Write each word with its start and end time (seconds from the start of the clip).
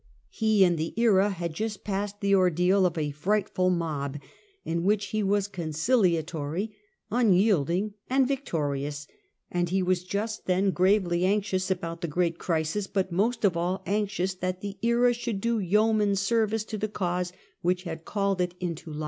He 0.31 0.63
and 0.63 0.79
t\\QEra 0.79 1.31
had 1.31 1.53
just 1.53 1.83
passed 1.83 2.21
the 2.21 2.33
ordeal 2.33 2.87
of 2.87 2.97
a 2.97 3.11
fright 3.11 3.47
ful 3.47 3.69
mob, 3.69 4.19
in 4.65 4.81
which 4.83 5.09
he 5.09 5.21
was 5.21 5.47
conciliatory, 5.47 6.75
unyielding 7.11 7.93
and 8.09 8.27
victorious; 8.27 9.05
and 9.51 9.69
he 9.69 9.83
was 9.83 10.03
just 10.03 10.47
then 10.47 10.71
gravely 10.71 11.23
anxious 11.23 11.69
about 11.69 12.01
the 12.01 12.07
great 12.07 12.39
crisis, 12.39 12.87
but 12.87 13.11
most 13.11 13.45
of 13.45 13.55
all 13.55 13.83
anxious 13.85 14.33
that 14.33 14.61
the 14.61 14.79
Era 14.81 15.13
should 15.13 15.39
do 15.39 15.59
yoeman 15.59 16.15
service 16.15 16.63
to 16.63 16.79
the 16.79 16.87
cause 16.89 17.31
which 17.61 17.83
had 17.83 18.03
called 18.03 18.41
it 18.41 18.55
into 18.59 18.91
life. 18.91 18.99